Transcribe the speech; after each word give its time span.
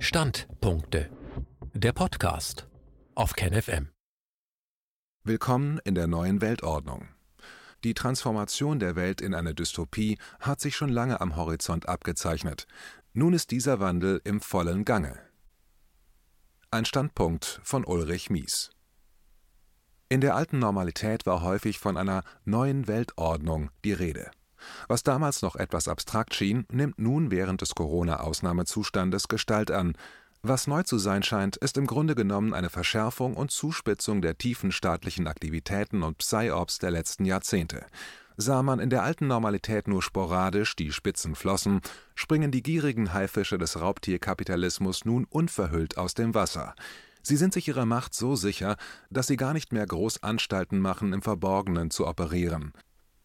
Standpunkte. 0.00 1.10
Der 1.74 1.92
Podcast 1.92 2.68
auf 3.16 3.32
KenFM. 3.32 3.88
Willkommen 5.24 5.80
in 5.84 5.96
der 5.96 6.06
neuen 6.06 6.40
Weltordnung. 6.40 7.08
Die 7.82 7.94
Transformation 7.94 8.78
der 8.78 8.94
Welt 8.94 9.20
in 9.20 9.34
eine 9.34 9.56
Dystopie 9.56 10.16
hat 10.38 10.60
sich 10.60 10.76
schon 10.76 10.88
lange 10.88 11.20
am 11.20 11.34
Horizont 11.34 11.88
abgezeichnet. 11.88 12.68
Nun 13.12 13.32
ist 13.32 13.50
dieser 13.50 13.80
Wandel 13.80 14.20
im 14.22 14.40
vollen 14.40 14.84
Gange. 14.84 15.18
Ein 16.70 16.84
Standpunkt 16.84 17.60
von 17.64 17.84
Ulrich 17.84 18.30
Mies. 18.30 18.70
In 20.08 20.20
der 20.20 20.36
alten 20.36 20.60
Normalität 20.60 21.26
war 21.26 21.42
häufig 21.42 21.80
von 21.80 21.96
einer 21.96 22.22
neuen 22.44 22.86
Weltordnung 22.86 23.70
die 23.84 23.94
Rede. 23.94 24.30
Was 24.88 25.02
damals 25.02 25.42
noch 25.42 25.56
etwas 25.56 25.88
abstrakt 25.88 26.34
schien, 26.34 26.66
nimmt 26.70 26.98
nun 26.98 27.30
während 27.30 27.60
des 27.60 27.74
Corona-Ausnahmezustandes 27.74 29.28
Gestalt 29.28 29.70
an. 29.70 29.94
Was 30.42 30.66
neu 30.66 30.82
zu 30.84 30.98
sein 30.98 31.22
scheint, 31.22 31.56
ist 31.56 31.76
im 31.76 31.86
Grunde 31.86 32.14
genommen 32.14 32.54
eine 32.54 32.70
Verschärfung 32.70 33.34
und 33.34 33.50
Zuspitzung 33.50 34.22
der 34.22 34.38
tiefen 34.38 34.70
staatlichen 34.70 35.26
Aktivitäten 35.26 36.02
und 36.02 36.18
Psyops 36.18 36.78
der 36.78 36.92
letzten 36.92 37.24
Jahrzehnte. 37.24 37.86
Sah 38.36 38.62
man 38.62 38.78
in 38.78 38.88
der 38.88 39.02
alten 39.02 39.26
Normalität 39.26 39.88
nur 39.88 40.00
sporadisch 40.00 40.76
die 40.76 40.92
Spitzen 40.92 41.34
flossen, 41.34 41.80
springen 42.14 42.52
die 42.52 42.62
gierigen 42.62 43.12
Haifische 43.12 43.58
des 43.58 43.80
Raubtierkapitalismus 43.80 45.04
nun 45.04 45.24
unverhüllt 45.24 45.98
aus 45.98 46.14
dem 46.14 46.34
Wasser. 46.34 46.76
Sie 47.20 47.36
sind 47.36 47.52
sich 47.52 47.66
ihrer 47.66 47.84
Macht 47.84 48.14
so 48.14 48.36
sicher, 48.36 48.76
dass 49.10 49.26
sie 49.26 49.36
gar 49.36 49.54
nicht 49.54 49.72
mehr 49.72 49.86
groß 49.86 50.22
Anstalten 50.22 50.78
machen, 50.78 51.12
im 51.12 51.20
Verborgenen 51.20 51.90
zu 51.90 52.06
operieren. 52.06 52.72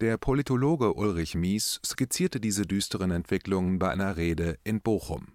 Der 0.04 0.18
Politologe 0.18 0.96
Ulrich 0.96 1.34
Mies 1.34 1.80
skizzierte 1.82 2.42
diese 2.42 2.64
düsteren 2.64 3.10
Entwicklungen 3.10 3.80
bei 3.80 3.90
einer 3.90 4.18
Rede 4.18 4.60
in 4.66 4.82
Bochum. 4.82 5.30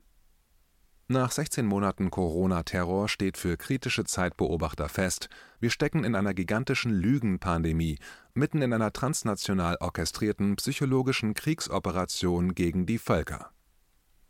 Nach 1.07 1.31
16 1.31 1.65
Monaten 1.65 2.11
Corona-Terror 2.11 3.09
steht 3.09 3.39
für 3.39 3.57
kritische 3.57 4.05
Zeitbeobachter 4.05 4.91
fest, 4.91 5.31
wir 5.59 5.71
stecken 5.71 6.05
in 6.05 6.15
einer 6.15 6.35
gigantischen 6.35 6.93
Lügenpandemie, 6.93 7.99
mitten 8.35 8.61
in 8.61 8.75
einer 8.75 8.93
transnational 8.93 9.79
orchestrierten 9.81 10.57
psychologischen 10.57 11.33
Kriegsoperation 11.33 12.55
gegen 12.55 12.85
die 12.85 12.99
Völker. 12.99 13.51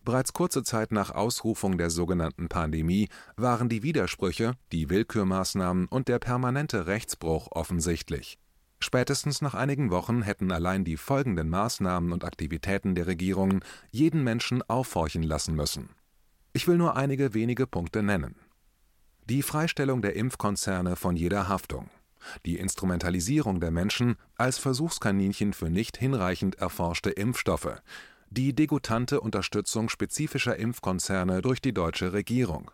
Bereits 0.05 0.33
kurze 0.35 0.63
Zeit 0.63 0.93
nach 0.93 1.11
Ausrufung 1.11 1.79
der 1.79 1.91
sogenannten 1.91 2.49
Pandemie 2.49 3.09
waren 3.35 3.69
die 3.69 3.83
Widersprüche, 3.83 4.53
die 4.71 4.89
Willkürmaßnahmen 4.89 5.89
und 5.89 6.07
der 6.07 6.21
permanente 6.21 6.87
Rechtsbruch 6.87 7.49
offensichtlich 7.51 8.39
Spätestens 8.81 9.43
nach 9.43 9.55
einigen 9.55 9.91
Wochen 9.91 10.23
hätten 10.23 10.53
allein 10.53 10.85
die 10.85 10.97
folgenden 10.97 11.49
Maßnahmen 11.49 12.13
und 12.13 12.25
Aktivitäten 12.25 12.95
der 12.95 13.07
Regierungen 13.07 13.61
jeden 13.91 14.23
Menschen 14.23 14.63
aufhorchen 14.63 15.23
lassen 15.23 15.55
müssen. 15.55 15.91
Ich 16.53 16.69
will 16.69 16.77
nur 16.77 16.97
einige 16.97 17.35
wenige 17.35 17.67
Punkte 17.67 18.03
nennen. 18.03 18.37
Die 19.29 19.43
Freistellung 19.43 20.01
der 20.01 20.17
Impfkonzerne 20.17 20.97
von 20.97 21.17
jeder 21.17 21.49
Haftung, 21.49 21.91
die 22.47 22.57
Instrumentalisierung 22.57 23.61
der 23.61 23.71
Menschen 23.71 24.17
als 24.37 24.59
Versuchskaninchen 24.59 25.53
für 25.53 25.71
nicht 25.71 25.97
hinreichend 25.99 26.55
erforschte 26.57 27.11
Impfstoffe, 27.11 27.83
die 28.31 28.55
degutante 28.55 29.21
Unterstützung 29.21 29.89
spezifischer 29.89 30.57
Impfkonzerne 30.57 31.43
durch 31.43 31.61
die 31.61 31.73
deutsche 31.73 32.13
Regierung, 32.13 32.71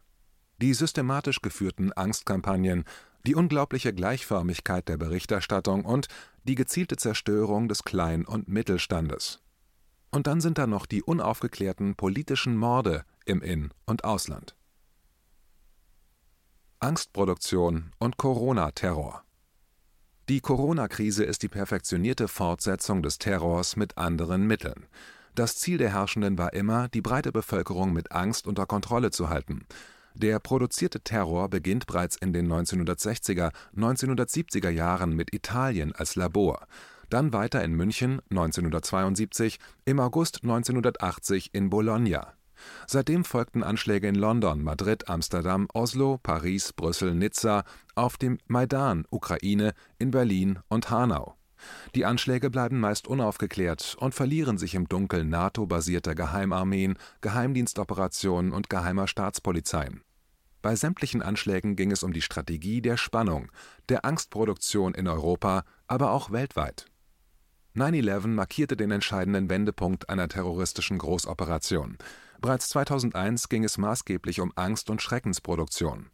die 0.60 0.74
systematisch 0.74 1.42
geführten 1.42 1.92
Angstkampagnen 1.92 2.84
die 3.26 3.34
unglaubliche 3.34 3.92
Gleichförmigkeit 3.92 4.88
der 4.88 4.96
Berichterstattung 4.96 5.84
und 5.84 6.08
die 6.44 6.54
gezielte 6.54 6.96
Zerstörung 6.96 7.68
des 7.68 7.84
Klein- 7.84 8.26
und 8.26 8.48
Mittelstandes. 8.48 9.40
Und 10.10 10.26
dann 10.26 10.40
sind 10.40 10.58
da 10.58 10.66
noch 10.66 10.86
die 10.86 11.02
unaufgeklärten 11.02 11.96
politischen 11.96 12.56
Morde 12.56 13.04
im 13.24 13.42
In- 13.42 13.70
und 13.86 14.04
Ausland. 14.04 14.54
Angstproduktion 16.78 17.92
und 17.98 18.18
Corona-Terror. 18.18 19.24
Die 20.28 20.40
Corona-Krise 20.40 21.24
ist 21.24 21.42
die 21.42 21.48
perfektionierte 21.48 22.28
Fortsetzung 22.28 23.02
des 23.02 23.18
Terrors 23.18 23.76
mit 23.76 23.96
anderen 23.98 24.46
Mitteln. 24.46 24.86
Das 25.34 25.56
Ziel 25.56 25.78
der 25.78 25.92
Herrschenden 25.92 26.38
war 26.38 26.52
immer, 26.52 26.88
die 26.88 27.00
breite 27.00 27.32
Bevölkerung 27.32 27.92
mit 27.92 28.12
Angst 28.12 28.46
unter 28.46 28.66
Kontrolle 28.66 29.10
zu 29.10 29.28
halten, 29.30 29.66
der 30.14 30.38
produzierte 30.38 31.00
Terror 31.00 31.48
beginnt 31.48 31.86
bereits 31.86 32.16
in 32.16 32.32
den 32.32 32.50
1960er, 32.50 33.50
1970er 33.76 34.70
Jahren 34.70 35.14
mit 35.14 35.34
Italien 35.34 35.92
als 35.92 36.14
Labor, 36.14 36.66
dann 37.10 37.32
weiter 37.32 37.62
in 37.62 37.74
München 37.74 38.20
1972, 38.30 39.58
im 39.84 40.00
August 40.00 40.42
1980 40.42 41.50
in 41.52 41.68
Bologna. 41.68 42.32
Seitdem 42.86 43.24
folgten 43.24 43.62
Anschläge 43.62 44.08
in 44.08 44.14
London, 44.14 44.62
Madrid, 44.62 45.08
Amsterdam, 45.08 45.68
Oslo, 45.74 46.18
Paris, 46.22 46.72
Brüssel, 46.72 47.14
Nizza, 47.14 47.64
auf 47.94 48.16
dem 48.16 48.38
Maidan, 48.46 49.04
Ukraine, 49.10 49.74
in 49.98 50.10
Berlin 50.10 50.60
und 50.68 50.90
Hanau. 50.90 51.36
Die 51.94 52.04
Anschläge 52.04 52.50
bleiben 52.50 52.80
meist 52.80 53.06
unaufgeklärt 53.06 53.96
und 53.98 54.14
verlieren 54.14 54.58
sich 54.58 54.74
im 54.74 54.88
Dunkel 54.88 55.24
NATO-basierter 55.24 56.14
Geheimarmeen, 56.14 56.96
Geheimdienstoperationen 57.20 58.52
und 58.52 58.70
geheimer 58.70 59.08
Staatspolizeien. 59.08 60.02
Bei 60.62 60.76
sämtlichen 60.76 61.20
Anschlägen 61.20 61.76
ging 61.76 61.90
es 61.90 62.02
um 62.02 62.12
die 62.12 62.22
Strategie 62.22 62.80
der 62.80 62.96
Spannung, 62.96 63.52
der 63.90 64.04
Angstproduktion 64.04 64.94
in 64.94 65.06
Europa, 65.06 65.64
aber 65.86 66.12
auch 66.12 66.32
weltweit. 66.32 66.86
9/11 67.74 68.28
markierte 68.28 68.76
den 68.76 68.90
entscheidenden 68.90 69.50
Wendepunkt 69.50 70.08
einer 70.08 70.28
terroristischen 70.28 70.96
Großoperation. 70.96 71.98
Bereits 72.40 72.68
2001 72.68 73.48
ging 73.48 73.64
es 73.64 73.78
maßgeblich 73.78 74.40
um 74.40 74.52
Angst 74.56 74.90
und 74.90 75.02
Schreckensproduktion. 75.02 76.06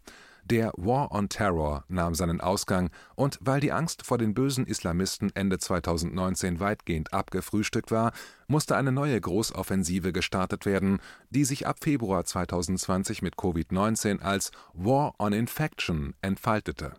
Der 0.50 0.72
War 0.76 1.12
on 1.12 1.28
Terror 1.28 1.84
nahm 1.86 2.16
seinen 2.16 2.40
Ausgang, 2.40 2.90
und 3.14 3.38
weil 3.40 3.60
die 3.60 3.70
Angst 3.70 4.04
vor 4.04 4.18
den 4.18 4.34
bösen 4.34 4.66
Islamisten 4.66 5.30
Ende 5.36 5.58
2019 5.58 6.58
weitgehend 6.58 7.12
abgefrühstückt 7.12 7.92
war, 7.92 8.10
musste 8.48 8.74
eine 8.74 8.90
neue 8.90 9.20
Großoffensive 9.20 10.12
gestartet 10.12 10.66
werden, 10.66 10.98
die 11.30 11.44
sich 11.44 11.68
ab 11.68 11.76
Februar 11.80 12.24
2020 12.24 13.22
mit 13.22 13.36
Covid-19 13.36 14.22
als 14.22 14.50
War 14.72 15.14
on 15.20 15.32
Infection 15.32 16.14
entfaltete. 16.20 16.94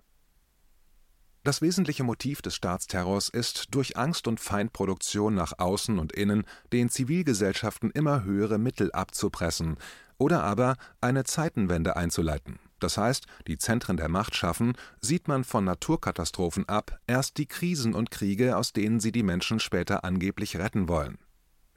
Das 1.43 1.61
wesentliche 1.61 2.05
Motiv 2.05 2.41
des 2.41 2.55
Staatsterrors 2.55 3.27
ist, 3.27 3.75
durch 3.75 3.97
Angst 3.97 4.29
und 4.29 4.39
Feindproduktion 4.39 5.35
nach 5.35 5.59
außen 5.59 5.99
und 5.99 6.13
innen 6.13 6.45
den 6.71 6.87
Zivilgesellschaften 6.87 7.91
immer 7.91 8.23
höhere 8.23 8.59
Mittel 8.59 8.93
abzupressen 8.93 9.75
oder 10.17 10.41
aber 10.41 10.77
eine 11.01 11.25
Zeitenwende 11.25 11.97
einzuleiten 11.97 12.59
das 12.83 12.97
heißt, 12.97 13.25
die 13.47 13.57
Zentren 13.57 13.97
der 13.97 14.09
Macht 14.09 14.35
schaffen, 14.35 14.73
sieht 14.99 15.27
man 15.27 15.43
von 15.43 15.63
Naturkatastrophen 15.63 16.67
ab 16.67 16.99
erst 17.07 17.37
die 17.37 17.45
Krisen 17.47 17.93
und 17.93 18.11
Kriege, 18.11 18.57
aus 18.57 18.73
denen 18.73 18.99
sie 18.99 19.11
die 19.11 19.23
Menschen 19.23 19.59
später 19.59 20.03
angeblich 20.03 20.57
retten 20.57 20.87
wollen. 20.87 21.17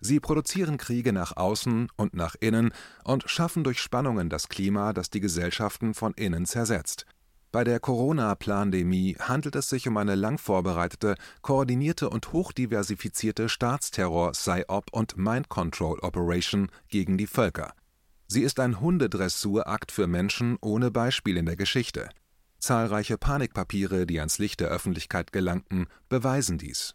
Sie 0.00 0.20
produzieren 0.20 0.76
Kriege 0.76 1.12
nach 1.12 1.36
außen 1.36 1.88
und 1.96 2.14
nach 2.14 2.34
innen 2.38 2.72
und 3.04 3.24
schaffen 3.26 3.64
durch 3.64 3.80
Spannungen 3.80 4.28
das 4.28 4.48
Klima, 4.48 4.92
das 4.92 5.08
die 5.08 5.20
Gesellschaften 5.20 5.94
von 5.94 6.12
innen 6.14 6.44
zersetzt. 6.44 7.06
Bei 7.54 7.62
der 7.62 7.78
Corona-Plandemie 7.78 9.16
handelt 9.20 9.54
es 9.54 9.68
sich 9.68 9.86
um 9.86 9.96
eine 9.96 10.16
lang 10.16 10.38
vorbereitete, 10.38 11.14
koordinierte 11.40 12.10
und 12.10 12.32
hochdiversifizierte 12.32 13.48
Staatsterror, 13.48 14.32
Psy-Op 14.32 14.86
und 14.90 15.16
Mind 15.16 15.48
Control 15.48 16.00
Operation 16.00 16.68
gegen 16.88 17.16
die 17.16 17.28
Völker. 17.28 17.72
Sie 18.26 18.42
ist 18.42 18.60
ein 18.60 18.80
Hundedressurakt 18.80 19.92
für 19.92 20.06
Menschen 20.06 20.56
ohne 20.60 20.90
Beispiel 20.90 21.36
in 21.36 21.46
der 21.46 21.56
Geschichte. 21.56 22.08
Zahlreiche 22.58 23.18
Panikpapiere, 23.18 24.06
die 24.06 24.18
ans 24.18 24.38
Licht 24.38 24.60
der 24.60 24.68
Öffentlichkeit 24.68 25.32
gelangten, 25.32 25.86
beweisen 26.08 26.58
dies. 26.58 26.94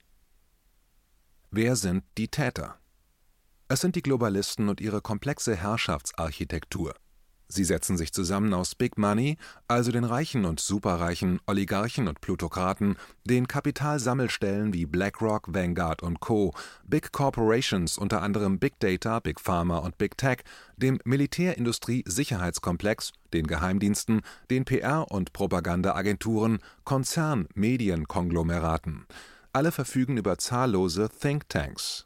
Wer 1.52 1.76
sind 1.76 2.04
die 2.18 2.28
Täter? 2.28 2.80
Es 3.68 3.82
sind 3.82 3.96
die 3.96 4.02
Globalisten 4.02 4.70
und 4.70 4.82
ihre 4.82 5.02
komplexe 5.02 5.56
Herrschaftsarchitektur 5.56 6.96
Sie 7.52 7.64
setzen 7.64 7.98
sich 7.98 8.14
zusammen 8.14 8.54
aus 8.54 8.76
Big 8.76 9.00
Money, 9.00 9.40
also 9.68 9.92
den 9.92 10.04
Reichen 10.04 10.46
und 10.46 10.60
Superreichen, 10.60 11.40
Oligarchen 11.48 12.08
und 12.08 12.22
Plutokraten, 12.22 12.96
den 13.24 13.48
Kapitalsammelstellen 13.48 14.72
wie 14.72 14.86
BlackRock, 14.86 15.52
Vanguard 15.52 16.04
und 16.04 16.20
Co., 16.20 16.54
Big 16.86 17.12
Corporations, 17.12 17.98
unter 17.98 18.22
anderem 18.22 18.60
Big 18.60 18.80
Data, 18.80 19.20
Big 19.20 19.40
Pharma 19.40 19.80
und 19.80 19.98
Big 19.98 20.16
Tech, 20.16 20.44
dem 20.78 21.00
Militärindustrie-Sicherheitskomplex, 21.06 23.14
den 23.34 23.48
Geheimdiensten, 23.48 24.22
den 24.52 24.66
PR- 24.66 25.12
und 25.12 25.34
Propagandaagenturen, 25.34 26.60
Konzern-Medienkonglomeraten. 26.84 29.08
Alle 29.54 29.72
verfügen 29.72 30.18
über 30.18 30.38
zahllose 30.38 31.10
Thinktanks. 31.10 32.06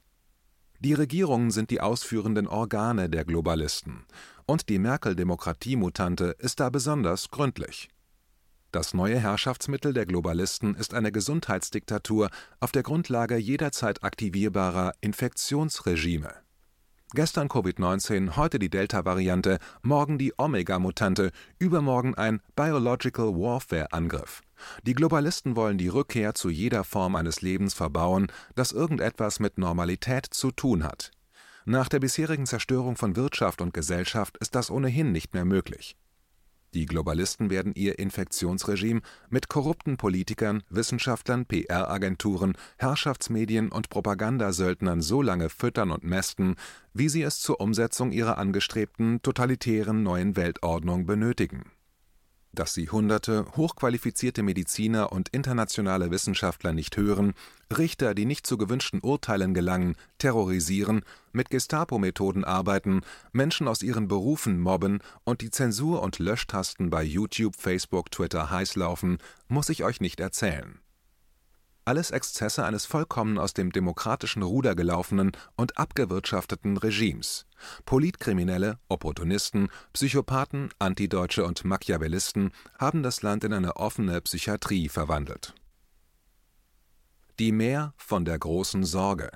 Die 0.79 0.93
Regierungen 0.93 1.51
sind 1.51 1.69
die 1.69 1.81
ausführenden 1.81 2.47
Organe 2.47 3.09
der 3.09 3.25
Globalisten 3.25 4.05
und 4.45 4.69
die 4.69 4.79
Merkel-Demokratie-Mutante 4.79 6.35
ist 6.39 6.59
da 6.59 6.69
besonders 6.69 7.29
gründlich. 7.29 7.89
Das 8.71 8.93
neue 8.95 9.19
Herrschaftsmittel 9.19 9.93
der 9.93 10.07
Globalisten 10.07 10.73
ist 10.73 10.95
eine 10.95 11.11
Gesundheitsdiktatur 11.11 12.29
auf 12.59 12.71
der 12.71 12.81
Grundlage 12.81 13.37
jederzeit 13.37 14.03
aktivierbarer 14.03 14.93
Infektionsregime. 14.99 16.33
Gestern 17.15 17.47
Covid-19, 17.47 18.37
heute 18.37 18.57
die 18.57 18.71
Delta-Variante, 18.71 19.59
morgen 19.83 20.17
die 20.17 20.33
Omega-Mutante, 20.35 21.29
übermorgen 21.59 22.15
ein 22.15 22.41
Biological 22.55 23.35
Warfare-Angriff. 23.35 24.41
Die 24.81 24.95
Globalisten 24.95 25.55
wollen 25.55 25.77
die 25.77 25.89
Rückkehr 25.89 26.33
zu 26.33 26.49
jeder 26.49 26.83
Form 26.83 27.15
eines 27.15 27.43
Lebens 27.43 27.75
verbauen, 27.75 28.31
das 28.55 28.71
irgendetwas 28.71 29.39
mit 29.39 29.59
Normalität 29.59 30.25
zu 30.25 30.49
tun 30.49 30.83
hat. 30.83 31.11
Nach 31.65 31.87
der 31.87 31.99
bisherigen 31.99 32.45
Zerstörung 32.45 32.97
von 32.97 33.15
Wirtschaft 33.15 33.61
und 33.61 33.73
Gesellschaft 33.73 34.37
ist 34.37 34.55
das 34.55 34.69
ohnehin 34.69 35.11
nicht 35.13 35.33
mehr 35.33 35.45
möglich. 35.45 35.95
Die 36.73 36.87
Globalisten 36.87 37.49
werden 37.49 37.73
ihr 37.75 37.99
Infektionsregime 37.99 39.01
mit 39.29 39.47
korrupten 39.47 39.95
Politikern, 39.95 40.63
Wissenschaftlern, 40.69 41.45
PR-Agenturen, 41.45 42.53
Herrschaftsmedien 42.77 43.71
und 43.71 43.89
Propagandasöldnern 43.89 45.01
so 45.01 45.21
lange 45.21 45.49
füttern 45.49 45.91
und 45.91 46.03
mästen, 46.03 46.55
wie 46.93 47.09
sie 47.09 47.21
es 47.21 47.39
zur 47.39 47.61
Umsetzung 47.61 48.11
ihrer 48.11 48.39
angestrebten 48.39 49.21
totalitären 49.21 50.01
neuen 50.01 50.35
Weltordnung 50.35 51.05
benötigen 51.05 51.72
dass 52.53 52.73
sie 52.73 52.89
Hunderte 52.89 53.45
hochqualifizierte 53.57 54.43
Mediziner 54.43 55.11
und 55.11 55.29
internationale 55.29 56.11
Wissenschaftler 56.11 56.73
nicht 56.73 56.97
hören, 56.97 57.33
Richter, 57.75 58.13
die 58.13 58.25
nicht 58.25 58.45
zu 58.45 58.57
gewünschten 58.57 58.99
Urteilen 59.01 59.53
gelangen, 59.53 59.95
terrorisieren, 60.19 61.03
mit 61.31 61.49
Gestapo-Methoden 61.49 62.43
arbeiten, 62.43 63.01
Menschen 63.31 63.67
aus 63.67 63.81
ihren 63.81 64.07
Berufen 64.07 64.59
mobben 64.59 64.99
und 65.23 65.41
die 65.41 65.49
Zensur- 65.49 66.01
und 66.01 66.19
Löschtasten 66.19 66.89
bei 66.89 67.03
YouTube, 67.03 67.55
Facebook, 67.55 68.11
Twitter 68.11 68.51
heiß 68.51 68.75
laufen, 68.75 69.17
muss 69.47 69.69
ich 69.69 69.83
euch 69.83 69.99
nicht 69.99 70.19
erzählen 70.19 70.79
alles 71.85 72.11
Exzesse 72.11 72.65
eines 72.65 72.85
vollkommen 72.85 73.37
aus 73.37 73.53
dem 73.53 73.71
demokratischen 73.71 74.43
Ruder 74.43 74.75
gelaufenen 74.75 75.31
und 75.55 75.77
abgewirtschafteten 75.77 76.77
Regimes. 76.77 77.45
Politkriminelle, 77.85 78.79
Opportunisten, 78.89 79.69
Psychopathen, 79.93 80.69
Antideutsche 80.79 81.45
und 81.45 81.65
Machiavellisten 81.65 82.51
haben 82.79 83.03
das 83.03 83.21
Land 83.21 83.43
in 83.43 83.53
eine 83.53 83.75
offene 83.75 84.21
Psychiatrie 84.21 84.89
verwandelt. 84.89 85.53
Die 87.39 87.51
Mehr 87.51 87.93
von 87.97 88.25
der 88.25 88.37
großen 88.37 88.83
Sorge 88.83 89.31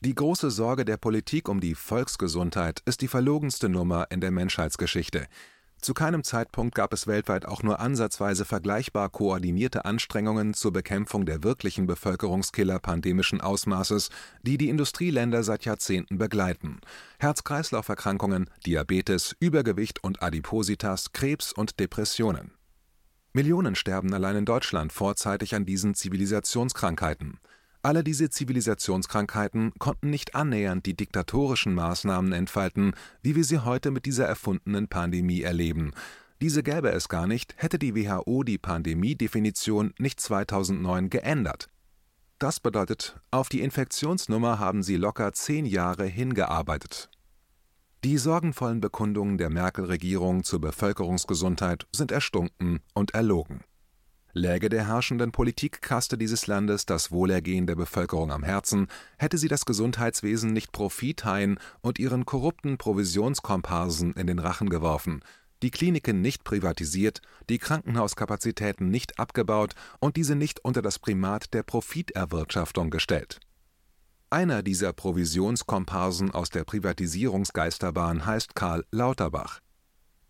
Die 0.00 0.14
große 0.14 0.50
Sorge 0.50 0.84
der 0.84 0.96
Politik 0.96 1.48
um 1.48 1.60
die 1.60 1.74
Volksgesundheit 1.74 2.82
ist 2.84 3.00
die 3.00 3.08
verlogenste 3.08 3.68
Nummer 3.68 4.06
in 4.10 4.20
der 4.20 4.30
Menschheitsgeschichte– 4.30 5.26
zu 5.84 5.92
keinem 5.92 6.24
Zeitpunkt 6.24 6.74
gab 6.74 6.94
es 6.94 7.06
weltweit 7.06 7.44
auch 7.44 7.62
nur 7.62 7.78
ansatzweise 7.78 8.44
vergleichbar 8.46 9.10
koordinierte 9.10 9.84
Anstrengungen 9.84 10.54
zur 10.54 10.72
Bekämpfung 10.72 11.26
der 11.26 11.44
wirklichen 11.44 11.86
Bevölkerungskiller 11.86 12.78
pandemischen 12.78 13.42
Ausmaßes, 13.42 14.08
die 14.42 14.56
die 14.56 14.70
Industrieländer 14.70 15.44
seit 15.44 15.66
Jahrzehnten 15.66 16.16
begleiten: 16.16 16.80
Herz-Kreislauf-Erkrankungen, 17.18 18.48
Diabetes, 18.64 19.36
Übergewicht 19.38 20.02
und 20.02 20.22
Adipositas, 20.22 21.12
Krebs 21.12 21.52
und 21.52 21.78
Depressionen. 21.78 22.52
Millionen 23.34 23.74
sterben 23.74 24.14
allein 24.14 24.36
in 24.36 24.44
Deutschland 24.46 24.92
vorzeitig 24.92 25.54
an 25.54 25.66
diesen 25.66 25.94
Zivilisationskrankheiten 25.94 27.40
alle 27.84 28.02
diese 28.02 28.30
Zivilisationskrankheiten 28.30 29.72
konnten 29.78 30.08
nicht 30.08 30.34
annähernd 30.34 30.86
die 30.86 30.96
diktatorischen 30.96 31.74
Maßnahmen 31.74 32.32
entfalten, 32.32 32.94
wie 33.22 33.36
wir 33.36 33.44
sie 33.44 33.58
heute 33.58 33.90
mit 33.90 34.06
dieser 34.06 34.26
erfundenen 34.26 34.88
Pandemie 34.88 35.42
erleben. 35.42 35.92
Diese 36.40 36.62
gäbe 36.62 36.90
es 36.90 37.08
gar 37.08 37.26
nicht, 37.26 37.54
hätte 37.56 37.78
die 37.78 37.94
WHO 37.94 38.42
die 38.42 38.58
Pandemiedefinition 38.58 39.92
nicht 39.98 40.20
2009 40.20 41.10
geändert. 41.10 41.68
Das 42.38 42.58
bedeutet, 42.58 43.20
auf 43.30 43.48
die 43.48 43.60
Infektionsnummer 43.60 44.58
haben 44.58 44.82
sie 44.82 44.96
locker 44.96 45.32
zehn 45.32 45.66
Jahre 45.66 46.06
hingearbeitet. 46.06 47.10
Die 48.02 48.18
sorgenvollen 48.18 48.80
Bekundungen 48.80 49.38
der 49.38 49.50
Merkel-Regierung 49.50 50.42
zur 50.42 50.60
Bevölkerungsgesundheit 50.60 51.86
sind 51.92 52.12
erstunken 52.12 52.80
und 52.94 53.14
erlogen 53.14 53.60
Läge 54.36 54.68
der 54.68 54.88
herrschenden 54.88 55.30
Politikkaste 55.30 56.18
dieses 56.18 56.48
Landes 56.48 56.86
das 56.86 57.12
Wohlergehen 57.12 57.68
der 57.68 57.76
Bevölkerung 57.76 58.32
am 58.32 58.42
Herzen, 58.42 58.88
hätte 59.16 59.38
sie 59.38 59.46
das 59.46 59.64
Gesundheitswesen 59.64 60.52
nicht 60.52 60.72
Profithaien 60.72 61.58
und 61.82 62.00
ihren 62.00 62.26
korrupten 62.26 62.76
Provisionskomparsen 62.76 64.14
in 64.14 64.26
den 64.26 64.40
Rachen 64.40 64.70
geworfen, 64.70 65.20
die 65.62 65.70
Kliniken 65.70 66.20
nicht 66.20 66.42
privatisiert, 66.42 67.22
die 67.48 67.58
Krankenhauskapazitäten 67.58 68.90
nicht 68.90 69.20
abgebaut 69.20 69.76
und 70.00 70.16
diese 70.16 70.34
nicht 70.34 70.64
unter 70.64 70.82
das 70.82 70.98
Primat 70.98 71.54
der 71.54 71.62
Profiterwirtschaftung 71.62 72.90
gestellt. 72.90 73.38
Einer 74.30 74.64
dieser 74.64 74.92
Provisionskomparsen 74.92 76.32
aus 76.32 76.50
der 76.50 76.64
Privatisierungsgeisterbahn 76.64 78.26
heißt 78.26 78.56
Karl 78.56 78.84
Lauterbach 78.90 79.60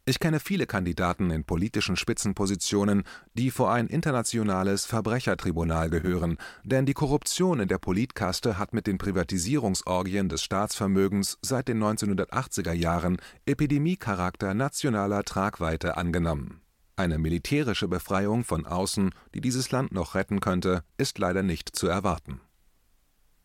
ich 0.07 0.21
kenne 0.21 0.39
viele 0.39 0.67
Kandidaten 0.67 1.31
in 1.31 1.45
politischen 1.45 1.97
Spitzenpositionen, 1.97 3.05
die 3.33 3.51
vor 3.51 3.73
ein 3.73 3.87
internationales 3.87 4.85
Verbrechertribunal 4.85 5.89
gehören, 5.89 6.37
denn 6.63 6.85
die 6.85 6.93
Korruption 6.93 7.61
in 7.61 7.69
der 7.69 7.79
Politkaste 7.79 8.59
hat 8.59 8.75
mit 8.75 8.87
den 8.87 8.99
Privatisierungsorgien 8.99 10.29
des 10.29 10.43
Staatsvermögens 10.43 11.39
seit 11.41 11.69
den 11.69 11.83
1980er 11.83 12.73
Jahren 12.73 13.17
Epidemiecharakter 13.47 14.53
nationaler 14.53 15.25
Tragweite 15.25 15.97
angenommen. 15.97 16.61
Eine 16.97 17.19
militärische 17.19 17.89
Befreiung 17.89 18.45
von 18.45 18.67
außen, 18.67 19.11
die 19.35 19.41
dieses 19.41 19.71
Land 19.71 19.93
noch 19.93 20.15
retten 20.15 20.41
könnte, 20.41 20.85
ist 20.99 21.19
leider 21.19 21.43
nicht 21.43 21.75
zu 21.75 21.89
erwarten. 21.89 22.41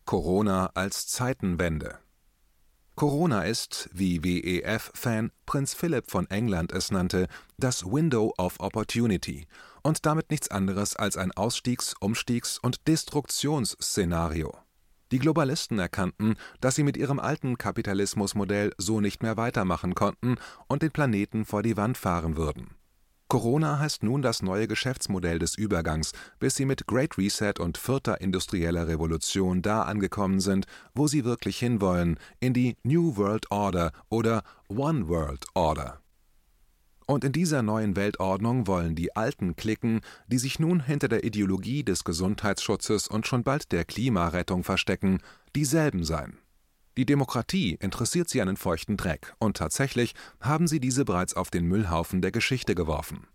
Corona 0.05 0.71
als 0.73 1.07
Zeitenwende 1.07 1.99
Corona 2.99 3.43
ist, 3.43 3.89
wie 3.93 4.21
WEF-Fan 4.25 5.31
Prinz 5.45 5.73
Philipp 5.73 6.11
von 6.11 6.29
England 6.29 6.73
es 6.73 6.91
nannte, 6.91 7.29
das 7.57 7.85
Window 7.85 8.33
of 8.37 8.59
Opportunity 8.59 9.47
und 9.83 10.05
damit 10.05 10.29
nichts 10.29 10.51
anderes 10.51 10.97
als 10.97 11.15
ein 11.15 11.31
Ausstiegs-, 11.31 11.95
Umstiegs- 12.01 12.59
und 12.59 12.89
Destruktionsszenario. 12.89 14.53
Die 15.13 15.19
Globalisten 15.19 15.79
erkannten, 15.79 16.35
dass 16.59 16.75
sie 16.75 16.83
mit 16.83 16.97
ihrem 16.97 17.21
alten 17.21 17.57
Kapitalismusmodell 17.57 18.73
so 18.77 18.99
nicht 18.99 19.23
mehr 19.23 19.37
weitermachen 19.37 19.95
konnten 19.95 20.35
und 20.67 20.81
den 20.81 20.91
Planeten 20.91 21.45
vor 21.45 21.63
die 21.63 21.77
Wand 21.77 21.97
fahren 21.97 22.35
würden 22.35 22.75
Corona 23.29 23.77
heißt 23.77 24.01
nun 24.01 24.23
das 24.23 24.41
neue 24.41 24.67
Geschäftsmodell 24.67 25.37
des 25.37 25.55
Übergangs, 25.55 26.13
bis 26.39 26.55
sie 26.55 26.65
mit 26.65 26.87
Great 26.87 27.15
Reset 27.19 27.53
und 27.59 27.77
vierter 27.77 28.21
industrieller 28.21 28.87
Revolution 28.87 29.61
da 29.61 29.83
angekommen 29.83 30.39
sind, 30.39 30.65
wo 30.95 31.05
sie 31.05 31.25
wirklich 31.25 31.59
hinwollen, 31.59 32.17
in 32.39 32.55
die 32.55 32.75
New 32.81 33.17
World 33.17 33.51
Order 33.51 33.91
oder 34.09 34.41
One 34.67 35.07
World 35.09 35.45
Order. 35.53 36.01
Und 37.05 37.23
in 37.23 37.31
dieser 37.31 37.61
neuen 37.61 37.95
Weltordnung 37.95 38.65
wollen 38.65 38.95
die 38.95 39.15
alten 39.15 39.55
Klicken, 39.55 40.01
die 40.27 40.39
sich 40.39 40.59
nun 40.59 40.79
hinter 40.79 41.07
der 41.07 41.23
Ideologie 41.23 41.83
des 41.83 42.03
Gesundheitsschutzes 42.03 43.07
und 43.07 43.27
schon 43.27 43.43
bald 43.43 43.71
der 43.71 43.85
Klimarettung 43.85 44.63
verstecken, 44.63 45.19
dieselben 45.55 46.03
sein 46.03 46.39
die 46.99 47.05
Demokratie 47.05 47.77
interessiert 47.79 48.27
sie 48.27 48.41
einen 48.41 48.57
feuchten 48.57 48.97
Dreck, 48.97 49.33
und 49.39 49.55
tatsächlich 49.55 50.15
haben 50.41 50.67
sie 50.67 50.81
diese 50.81 51.05
bereits 51.05 51.33
auf 51.33 51.49
den 51.49 51.63
Müllhaufen 51.63 52.21
der 52.21 52.33
Geschichte 52.33 52.75
geworfen. 52.75 53.25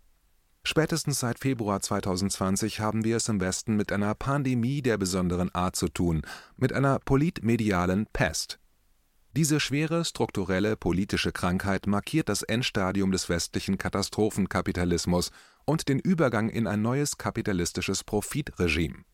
Spätestens 0.63 1.19
seit 1.19 1.39
Februar 1.39 1.81
2020 1.81 2.79
haben 2.79 3.03
wir 3.03 3.17
es 3.17 3.27
im 3.27 3.41
Westen 3.41 3.75
mit 3.75 3.91
einer 3.91 4.13
Pandemie 4.13 4.83
der 4.83 4.99
besonderen 4.99 5.49
Art 5.55 5.75
zu 5.75 5.87
tun, 5.87 6.21
mit 6.57 6.73
einer 6.73 6.99
politmedialen 6.99 8.05
Pest. 8.13 8.59
Diese 9.35 9.59
schwere 9.59 10.05
strukturelle 10.05 10.77
politische 10.77 11.31
Krankheit 11.31 11.87
markiert 11.87 12.29
das 12.29 12.43
Endstadium 12.43 13.11
des 13.11 13.29
westlichen 13.29 13.79
Katastrophenkapitalismus 13.79 15.31
und 15.65 15.89
den 15.89 15.97
Übergang 15.97 16.49
in 16.49 16.67
ein 16.67 16.83
neues 16.83 17.17
kapitalistisches 17.17 18.03
Profitregime 18.03 19.05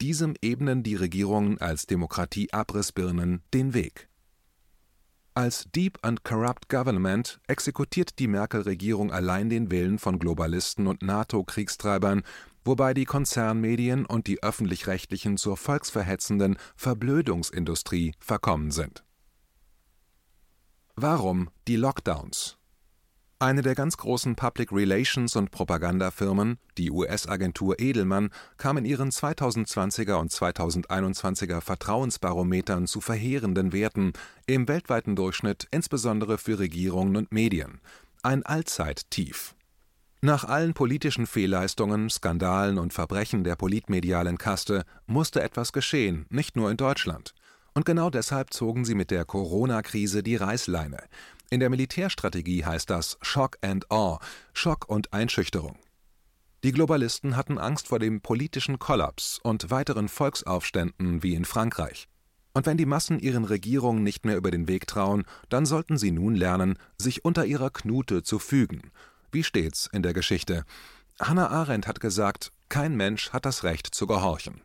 diesem 0.00 0.34
ebnen 0.42 0.82
die 0.82 0.94
Regierungen 0.94 1.58
als 1.58 1.86
Demokratie-Abrissbirnen 1.86 3.42
den 3.52 3.74
Weg. 3.74 4.08
Als 5.34 5.66
Deep 5.74 5.98
and 6.00 6.24
Corrupt 6.24 6.70
Government 6.70 7.40
exekutiert 7.46 8.18
die 8.18 8.26
Merkel-Regierung 8.26 9.12
allein 9.12 9.50
den 9.50 9.70
Willen 9.70 9.98
von 9.98 10.18
Globalisten 10.18 10.86
und 10.86 11.02
NATO-Kriegstreibern, 11.02 12.22
wobei 12.64 12.94
die 12.94 13.04
Konzernmedien 13.04 14.06
und 14.06 14.26
die 14.26 14.42
öffentlich-rechtlichen 14.42 15.36
zur 15.36 15.58
volksverhetzenden 15.58 16.56
Verblödungsindustrie 16.74 18.14
verkommen 18.18 18.70
sind. 18.70 19.04
Warum 20.94 21.50
die 21.68 21.76
Lockdowns 21.76 22.56
eine 23.38 23.60
der 23.60 23.74
ganz 23.74 23.98
großen 23.98 24.34
Public 24.34 24.72
Relations 24.72 25.36
und 25.36 25.50
Propagandafirmen, 25.50 26.58
die 26.78 26.90
US-Agentur 26.90 27.78
Edelmann, 27.78 28.30
kam 28.56 28.78
in 28.78 28.86
ihren 28.86 29.10
2020er 29.10 30.14
und 30.14 30.32
2021er 30.32 31.60
Vertrauensbarometern 31.60 32.86
zu 32.86 33.02
verheerenden 33.02 33.74
Werten, 33.74 34.14
im 34.46 34.68
weltweiten 34.68 35.16
Durchschnitt 35.16 35.68
insbesondere 35.70 36.38
für 36.38 36.58
Regierungen 36.58 37.16
und 37.16 37.30
Medien. 37.30 37.80
Ein 38.22 38.42
Allzeittief. 38.44 39.54
Nach 40.22 40.44
allen 40.44 40.72
politischen 40.72 41.26
Fehlleistungen, 41.26 42.08
Skandalen 42.08 42.78
und 42.78 42.94
Verbrechen 42.94 43.44
der 43.44 43.54
politmedialen 43.54 44.38
Kaste 44.38 44.84
musste 45.06 45.42
etwas 45.42 45.74
geschehen, 45.74 46.24
nicht 46.30 46.56
nur 46.56 46.70
in 46.70 46.78
Deutschland 46.78 47.34
Und 47.74 47.84
genau 47.84 48.08
deshalb 48.08 48.54
zogen 48.54 48.86
sie 48.86 48.94
mit 48.94 49.10
der 49.10 49.26
Corona-Krise 49.26 50.22
die 50.22 50.36
Reißleine. 50.36 51.02
In 51.48 51.60
der 51.60 51.70
Militärstrategie 51.70 52.64
heißt 52.64 52.90
das 52.90 53.18
Shock 53.22 53.58
and 53.60 53.90
Awe, 53.90 54.18
Schock 54.52 54.88
und 54.88 55.12
Einschüchterung. 55.12 55.78
Die 56.64 56.72
Globalisten 56.72 57.36
hatten 57.36 57.58
Angst 57.58 57.86
vor 57.86 58.00
dem 58.00 58.20
politischen 58.20 58.80
Kollaps 58.80 59.38
und 59.42 59.70
weiteren 59.70 60.08
Volksaufständen 60.08 61.22
wie 61.22 61.34
in 61.34 61.44
Frankreich. 61.44 62.08
Und 62.54 62.66
wenn 62.66 62.76
die 62.76 62.86
Massen 62.86 63.20
ihren 63.20 63.44
Regierungen 63.44 64.02
nicht 64.02 64.24
mehr 64.24 64.36
über 64.36 64.50
den 64.50 64.66
Weg 64.66 64.88
trauen, 64.88 65.24
dann 65.48 65.66
sollten 65.66 65.98
sie 65.98 66.10
nun 66.10 66.34
lernen, 66.34 66.78
sich 66.98 67.24
unter 67.24 67.44
ihrer 67.44 67.70
Knute 67.70 68.24
zu 68.24 68.40
fügen. 68.40 68.90
Wie 69.30 69.44
steht's 69.44 69.88
in 69.92 70.02
der 70.02 70.14
Geschichte? 70.14 70.64
Hannah 71.20 71.50
Arendt 71.50 71.86
hat 71.86 72.00
gesagt, 72.00 72.50
kein 72.68 72.96
Mensch 72.96 73.30
hat 73.30 73.46
das 73.46 73.62
Recht 73.62 73.94
zu 73.94 74.08
gehorchen. 74.08 74.62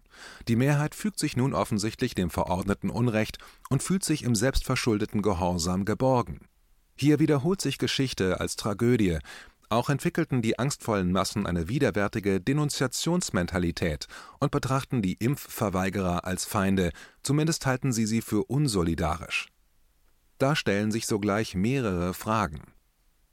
Die 0.48 0.56
Mehrheit 0.56 0.96
fügt 0.96 1.20
sich 1.20 1.38
nun 1.38 1.54
offensichtlich 1.54 2.16
dem 2.16 2.30
verordneten 2.30 2.90
Unrecht 2.90 3.38
und 3.70 3.84
fühlt 3.84 4.04
sich 4.04 4.24
im 4.24 4.34
selbstverschuldeten 4.34 5.22
Gehorsam 5.22 5.86
geborgen. 5.86 6.40
Hier 6.96 7.20
wiederholt 7.20 7.62
sich 7.62 7.78
Geschichte 7.78 8.40
als 8.40 8.56
Tragödie, 8.56 9.20
auch 9.72 9.90
entwickelten 9.90 10.42
die 10.42 10.60
angstvollen 10.60 11.14
Massen 11.14 11.48
eine 11.48 11.70
widerwärtige 11.70 12.42
Denunziationsmentalität 12.42 14.08
und 14.40 14.52
betrachten 14.52 15.02
die 15.02 15.14
Impfverweigerer 15.14 16.26
als 16.26 16.44
Feinde, 16.44 16.92
zumindest 17.24 17.66
halten 17.66 17.94
sie 17.94 18.06
sie 18.06 18.22
für 18.22 18.44
unsolidarisch. 18.44 19.48
Da 20.40 20.58
stellen 20.58 20.92
sich 20.92 21.08
sogleich 21.08 21.56
mehrere 21.56 22.14
Fragen. 22.14 22.74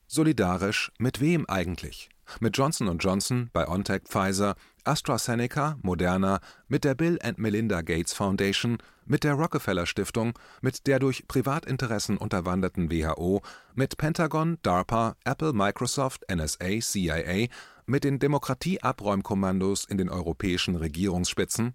Solidarisch 0.07 0.93
mit 0.99 1.21
wem 1.21 1.45
eigentlich? 1.47 2.09
Mit 2.39 2.57
Johnson 2.57 2.97
Johnson, 2.99 3.51
BioNTech, 3.53 4.03
Pfizer, 4.05 4.55
AstraZeneca, 4.89 5.77
Moderna, 5.83 6.41
mit 6.67 6.83
der 6.83 6.95
Bill 6.95 7.19
and 7.23 7.39
Melinda 7.39 7.83
Gates 7.83 8.15
Foundation, 8.15 8.79
mit 9.05 9.23
der 9.23 9.35
Rockefeller 9.35 9.85
Stiftung, 9.85 10.33
mit 10.63 10.87
der 10.87 10.99
durch 10.99 11.29
Privatinteressen 11.29 12.17
unterwanderten 12.17 12.91
WHO, 12.91 13.43
mit 13.75 13.99
Pentagon, 13.99 14.57
DARPA, 14.63 15.17
Apple, 15.25 15.53
Microsoft, 15.53 16.25
NSA, 16.33 16.81
CIA, 16.81 17.49
mit 17.85 18.05
den 18.05 18.19
Demokratieabräumkommandos 18.19 19.85
in 19.85 19.99
den 19.99 20.09
europäischen 20.09 20.75
Regierungsspitzen? 20.75 21.75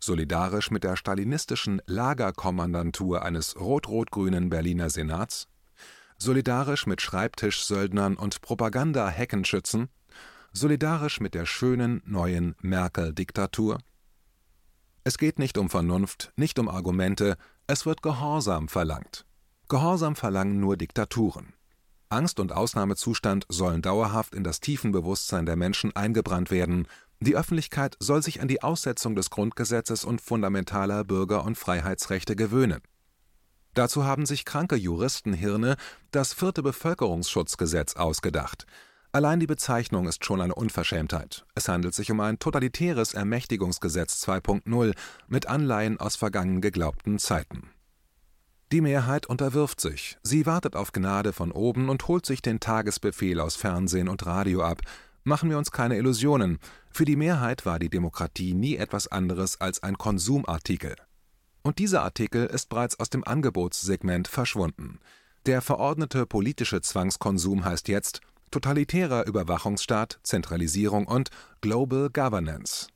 Solidarisch 0.00 0.72
mit 0.72 0.82
der 0.82 0.96
stalinistischen 0.96 1.80
Lagerkommandantur 1.86 3.22
eines 3.22 3.54
rot-rot-grünen 3.58 4.50
Berliner 4.50 4.90
Senats? 4.90 5.46
Solidarisch 6.18 6.86
mit 6.86 7.00
Schreibtischsöldnern 7.00 8.16
und 8.16 8.40
Propaganda-Heckenschützen? 8.40 9.88
Solidarisch 10.54 11.20
mit 11.20 11.32
der 11.32 11.46
schönen 11.46 12.02
neuen 12.04 12.54
Merkel-Diktatur? 12.60 13.78
Es 15.02 15.16
geht 15.16 15.38
nicht 15.38 15.56
um 15.56 15.70
Vernunft, 15.70 16.30
nicht 16.36 16.58
um 16.58 16.68
Argumente, 16.68 17.38
es 17.66 17.86
wird 17.86 18.02
Gehorsam 18.02 18.68
verlangt. 18.68 19.24
Gehorsam 19.68 20.14
verlangen 20.14 20.60
nur 20.60 20.76
Diktaturen. 20.76 21.54
Angst 22.10 22.38
und 22.38 22.52
Ausnahmezustand 22.52 23.46
sollen 23.48 23.80
dauerhaft 23.80 24.34
in 24.34 24.44
das 24.44 24.60
Tiefenbewusstsein 24.60 25.46
der 25.46 25.56
Menschen 25.56 25.96
eingebrannt 25.96 26.50
werden, 26.50 26.86
die 27.20 27.34
Öffentlichkeit 27.34 27.96
soll 27.98 28.22
sich 28.22 28.42
an 28.42 28.48
die 28.48 28.62
Aussetzung 28.62 29.14
des 29.14 29.30
Grundgesetzes 29.30 30.04
und 30.04 30.20
fundamentaler 30.20 31.04
Bürger- 31.04 31.44
und 31.44 31.56
Freiheitsrechte 31.56 32.36
gewöhnen. 32.36 32.82
Dazu 33.72 34.04
haben 34.04 34.26
sich 34.26 34.44
kranke 34.44 34.76
Juristenhirne 34.76 35.76
das 36.10 36.34
vierte 36.34 36.62
Bevölkerungsschutzgesetz 36.62 37.96
ausgedacht, 37.96 38.66
Allein 39.14 39.40
die 39.40 39.46
Bezeichnung 39.46 40.08
ist 40.08 40.24
schon 40.24 40.40
eine 40.40 40.54
Unverschämtheit. 40.54 41.44
Es 41.54 41.68
handelt 41.68 41.94
sich 41.94 42.10
um 42.10 42.20
ein 42.20 42.38
totalitäres 42.38 43.12
Ermächtigungsgesetz 43.12 44.26
2.0 44.26 44.94
mit 45.28 45.46
Anleihen 45.46 46.00
aus 46.00 46.16
vergangen 46.16 46.62
geglaubten 46.62 47.18
Zeiten. 47.18 47.68
Die 48.72 48.80
Mehrheit 48.80 49.26
unterwirft 49.26 49.82
sich, 49.82 50.16
sie 50.22 50.46
wartet 50.46 50.76
auf 50.76 50.92
Gnade 50.92 51.34
von 51.34 51.52
oben 51.52 51.90
und 51.90 52.08
holt 52.08 52.24
sich 52.24 52.40
den 52.40 52.58
Tagesbefehl 52.58 53.38
aus 53.38 53.54
Fernsehen 53.54 54.08
und 54.08 54.24
Radio 54.24 54.62
ab. 54.62 54.80
Machen 55.24 55.50
wir 55.50 55.58
uns 55.58 55.70
keine 55.70 55.98
Illusionen, 55.98 56.58
für 56.90 57.04
die 57.04 57.16
Mehrheit 57.16 57.66
war 57.66 57.78
die 57.78 57.90
Demokratie 57.90 58.54
nie 58.54 58.76
etwas 58.76 59.08
anderes 59.08 59.60
als 59.60 59.82
ein 59.82 59.98
Konsumartikel. 59.98 60.96
Und 61.60 61.78
dieser 61.78 62.02
Artikel 62.02 62.46
ist 62.46 62.70
bereits 62.70 62.98
aus 62.98 63.10
dem 63.10 63.24
Angebotssegment 63.24 64.26
verschwunden. 64.26 65.00
Der 65.44 65.60
verordnete 65.60 66.24
politische 66.24 66.80
Zwangskonsum 66.80 67.66
heißt 67.66 67.88
jetzt 67.88 68.22
totalitärer 68.52 69.26
Überwachungsstaat, 69.26 70.20
Zentralisierung 70.22 71.08
und 71.08 71.30
Global 71.60 72.08
Governance. 72.08 72.86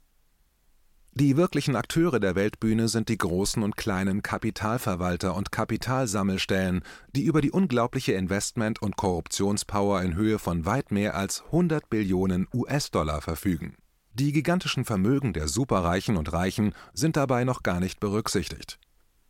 Die 1.19 1.39
wirklichen 1.39 1.77
Akteure 1.77 2.21
der 2.21 2.35
Weltbühne 2.35 2.89
sind 2.89 3.09
die 3.09 3.17
großen 3.17 3.63
und 3.63 3.79
kleinen 3.79 4.23
Kapitalverwalter 4.23 5.35
und 5.35 5.51
Kapitalsammelstellen, 5.51 6.83
die 7.15 7.25
über 7.25 7.41
die 7.41 7.51
unglaubliche 7.51 8.13
Investment- 8.13 8.83
und 8.83 8.97
Korruptionspower 8.97 10.03
in 10.03 10.15
Höhe 10.15 10.39
von 10.39 10.67
weit 10.67 10.91
mehr 10.91 11.15
als 11.15 11.43
100 11.47 11.89
Billionen 11.89 12.49
US-Dollar 12.53 13.23
verfügen. 13.23 13.77
Die 14.13 14.33
gigantischen 14.33 14.85
Vermögen 14.85 15.33
der 15.33 15.49
Superreichen 15.49 16.19
und 16.19 16.35
Reichen 16.35 16.75
sind 16.93 17.17
dabei 17.17 17.45
noch 17.45 17.63
gar 17.63 17.81
nicht 17.81 17.99
berücksichtigt. 17.99 18.79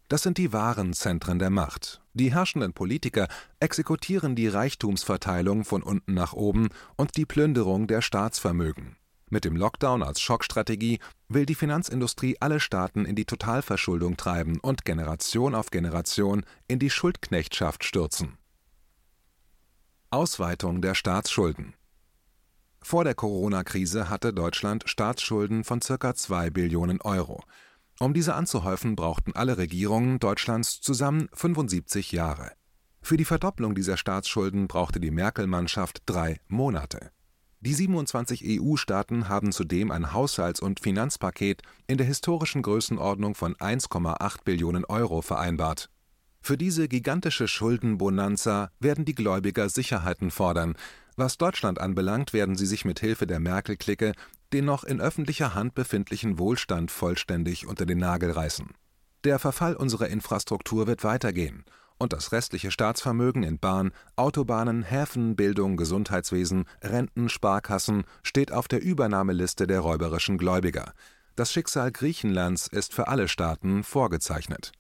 Das 0.09 0.23
sind 0.23 0.39
die 0.39 0.53
wahren 0.53 0.93
Zentren 0.93 1.39
der 1.39 1.51
Macht. 1.51 2.01
Die 2.15 2.33
herrschenden 2.33 2.73
Politiker 2.73 3.27
exekutieren 3.59 4.37
die 4.37 4.49
Reichtumsverteilung 4.49 5.65
von 5.65 5.83
unten 5.83 6.15
nach 6.15 6.33
oben 6.33 6.69
und 6.97 7.17
die 7.17 7.27
Plünderung 7.27 7.89
der 7.89 8.03
Staatsvermögen. 8.03 8.97
Mit 9.29 9.45
dem 9.45 9.57
Lockdown 9.57 10.05
als 10.05 10.21
Schockstrategie 10.21 11.01
will 11.29 11.47
die 11.47 11.57
Finanzindustrie 11.57 12.37
alle 12.39 12.61
Staaten 12.61 13.05
in 13.05 13.17
die 13.17 13.25
Totalverschuldung 13.25 14.17
treiben 14.17 14.61
und 14.61 14.85
Generation 14.85 15.57
auf 15.57 15.71
Generation 15.71 16.45
in 16.69 16.79
die 16.79 16.91
Schuldknechtschaft 16.91 17.83
stürzen. 17.83 18.39
Ausweitung 20.11 20.81
der 20.81 20.95
Staatsschulden 20.95 21.75
Vor 22.81 23.03
der 23.03 23.17
Corona-Krise 23.17 24.09
hatte 24.09 24.33
Deutschland 24.33 24.85
Staatsschulden 24.87 25.65
von 25.65 25.81
ca. 25.81 26.15
2 26.15 26.51
Billionen 26.51 27.01
Euro. 27.01 27.43
Um 27.99 28.13
diese 28.13 28.35
anzuhäufen, 28.35 28.95
brauchten 28.95 29.33
alle 29.35 29.57
Regierungen 29.57 30.19
Deutschlands 30.19 30.81
zusammen 30.81 31.29
75 31.33 32.13
Jahre. 32.13 32.53
Für 33.01 33.17
die 33.17 33.25
Verdopplung 33.25 33.75
dieser 33.75 33.97
Staatsschulden 33.97 34.69
brauchte 34.69 35.01
die 35.01 35.11
Merkel-Mannschaft 35.11 36.03
drei 36.05 36.41
Monate. 36.49 37.11
Die 37.61 37.73
27 37.73 38.61
EU-Staaten 38.61 39.29
haben 39.31 39.51
zudem 39.51 39.91
ein 39.91 40.13
Haushalts- 40.13 40.61
und 40.61 40.81
Finanzpaket 40.81 41.63
in 41.87 41.97
der 41.97 42.07
historischen 42.07 42.61
Größenordnung 42.61 43.35
von 43.35 43.55
1,8 43.55 44.45
Billionen 44.45 44.85
Euro 44.85 45.23
vereinbart. 45.23 45.89
Für 46.43 46.59
diese 46.59 46.87
gigantische 46.87 47.49
Schuldenbonanza 47.49 48.71
werden 48.79 49.05
die 49.05 49.15
Gläubiger 49.15 49.69
Sicherheiten 49.69 50.31
fordern. 50.31 50.77
Was 51.17 51.39
Deutschland 51.39 51.81
anbelangt, 51.81 52.35
werden 52.35 52.57
sie 52.57 52.67
sich 52.67 52.85
mit 52.85 53.01
Hilfe 53.01 53.27
der 53.27 53.41
Merkel-Clique 53.41 54.13
den 54.53 54.65
noch 54.65 54.85
in 54.85 55.01
öffentlicher 55.01 55.55
Hand 55.55 55.75
befindlichen 55.75 56.39
Wohlstand 56.39 56.91
vollständig 56.91 57.67
unter 57.67 57.87
den 57.87 57.99
Nagel 57.99 58.31
reißen. 58.31 58.71
Der 59.25 59.39
Verfall 59.39 59.75
unserer 59.75 60.09
Infrastruktur 60.09 60.87
wird 60.87 61.05
weitergehen, 61.05 61.65
und 61.99 62.13
das 62.13 62.33
restliche 62.33 62.71
Staatsvermögen 62.71 63.43
in 63.43 63.59
Bahn, 63.59 63.93
Autobahnen, 64.17 64.83
Häfen, 64.83 65.35
Bildung, 65.35 65.77
Gesundheitswesen, 65.77 66.67
Renten, 66.83 67.29
Sparkassen 67.29 68.05
steht 68.23 68.53
auf 68.53 68.69
der 68.69 68.83
Übernahmeliste 68.83 69.67
der 69.67 69.81
räuberischen 69.81 70.39
Gläubiger. 70.39 70.93
Das 71.37 71.53
Schicksal 71.53 71.91
Griechenlands 71.93 72.67
ist 72.67 72.95
für 72.95 73.09
alle 73.09 73.29
Staaten 73.29 73.83
vorgezeichnet 73.83 74.73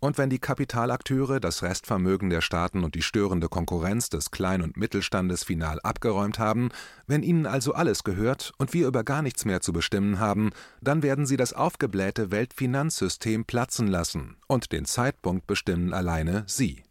und 0.00 0.18
wenn 0.18 0.30
die 0.30 0.38
Kapitalakteure 0.38 1.40
das 1.40 1.62
Restvermögen 1.62 2.30
der 2.30 2.40
Staaten 2.40 2.84
und 2.84 2.94
die 2.94 3.02
störende 3.02 3.48
Konkurrenz 3.48 4.08
des 4.08 4.30
Klein- 4.30 4.62
und 4.62 4.76
Mittelstandes 4.76 5.44
final 5.44 5.78
abgeräumt 5.82 6.38
haben, 6.38 6.70
wenn 7.06 7.22
ihnen 7.22 7.46
also 7.46 7.74
alles 7.74 8.02
gehört 8.02 8.52
und 8.58 8.72
wir 8.72 8.88
über 8.88 9.04
gar 9.04 9.22
nichts 9.22 9.44
mehr 9.44 9.60
zu 9.60 9.72
bestimmen 9.72 10.18
haben, 10.18 10.50
dann 10.80 11.02
werden 11.02 11.26
sie 11.26 11.36
das 11.36 11.52
aufgeblähte 11.52 12.30
Weltfinanzsystem 12.30 13.44
platzen 13.44 13.86
lassen 13.86 14.36
und 14.48 14.72
den 14.72 14.86
Zeitpunkt 14.86 15.46
bestimmen 15.46 15.92
alleine 15.92 16.44
sie. 16.46 16.82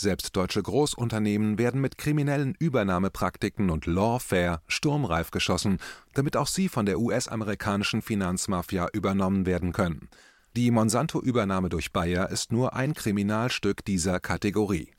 Selbst 0.00 0.36
deutsche 0.36 0.62
Großunternehmen 0.62 1.58
werden 1.58 1.80
mit 1.80 1.98
kriminellen 1.98 2.54
Übernahmepraktiken 2.56 3.68
und 3.68 3.86
Lawfare 3.86 4.62
sturmreif 4.68 5.32
geschossen, 5.32 5.78
damit 6.14 6.36
auch 6.36 6.46
sie 6.46 6.68
von 6.68 6.86
der 6.86 7.00
US-amerikanischen 7.00 8.00
Finanzmafia 8.00 8.86
übernommen 8.92 9.44
werden 9.44 9.72
können. 9.72 10.08
Die 10.58 10.72
Monsanto-Übernahme 10.72 11.68
durch 11.68 11.92
Bayer 11.92 12.30
ist 12.30 12.50
nur 12.50 12.74
ein 12.74 12.92
Kriminalstück 12.92 13.84
dieser 13.84 14.18
Kategorie. 14.18 14.90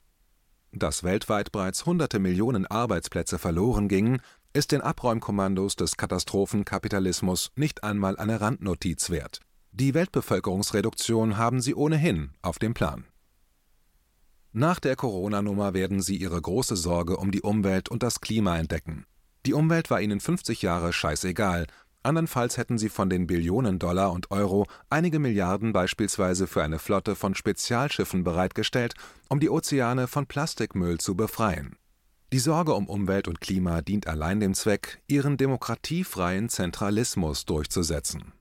Dass 0.72 1.04
weltweit 1.04 1.52
bereits 1.52 1.84
hunderte 1.84 2.18
Millionen 2.18 2.64
Arbeitsplätze 2.64 3.38
verloren 3.38 3.86
gingen, 3.86 4.22
ist 4.54 4.72
den 4.72 4.80
Abräumkommandos 4.80 5.76
des 5.76 5.98
Katastrophenkapitalismus 5.98 7.50
nicht 7.56 7.84
einmal 7.84 8.16
eine 8.16 8.40
Randnotiz 8.40 9.10
wert. 9.10 9.40
Die 9.72 9.92
Weltbevölkerungsreduktion 9.92 11.36
haben 11.36 11.60
sie 11.60 11.74
ohnehin 11.74 12.30
auf 12.40 12.58
dem 12.58 12.72
Plan. 12.72 13.04
Nach 14.52 14.80
der 14.80 14.96
Corona-Nummer 14.96 15.74
werden 15.74 16.00
sie 16.00 16.16
ihre 16.16 16.40
große 16.40 16.76
Sorge 16.76 17.18
um 17.18 17.32
die 17.32 17.42
Umwelt 17.42 17.90
und 17.90 18.02
das 18.02 18.22
Klima 18.22 18.56
entdecken. 18.56 19.04
Die 19.44 19.52
Umwelt 19.52 19.90
war 19.90 20.00
ihnen 20.00 20.20
50 20.20 20.62
Jahre 20.62 20.94
scheißegal, 20.94 21.66
Andernfalls 22.02 22.56
hätten 22.56 22.78
sie 22.78 22.88
von 22.88 23.10
den 23.10 23.26
Billionen 23.26 23.78
Dollar 23.78 24.12
und 24.12 24.30
Euro 24.30 24.66
einige 24.88 25.18
Milliarden 25.18 25.72
beispielsweise 25.72 26.46
für 26.46 26.62
eine 26.62 26.78
Flotte 26.78 27.14
von 27.14 27.34
Spezialschiffen 27.34 28.24
bereitgestellt, 28.24 28.94
um 29.28 29.38
die 29.38 29.50
Ozeane 29.50 30.08
von 30.08 30.26
Plastikmüll 30.26 30.98
zu 30.98 31.14
befreien. 31.14 31.76
Die 32.32 32.38
Sorge 32.38 32.74
um 32.74 32.88
Umwelt 32.88 33.28
und 33.28 33.40
Klima 33.40 33.82
dient 33.82 34.06
allein 34.06 34.40
dem 34.40 34.54
Zweck, 34.54 35.02
ihren 35.08 35.36
demokratiefreien 35.36 36.48
Zentralismus 36.48 37.44
durchzusetzen. 37.44 38.32